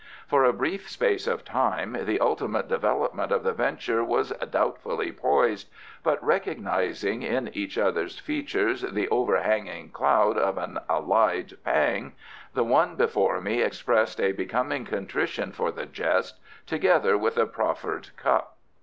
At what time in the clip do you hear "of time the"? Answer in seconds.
1.27-2.19